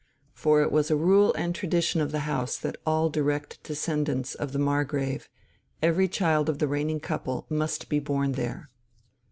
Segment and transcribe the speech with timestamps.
[0.33, 4.51] For it was a rule and tradition of the house that all direct descendants of
[4.51, 5.29] the Margrave,
[5.79, 8.71] every child of the reigning couple, must be born there.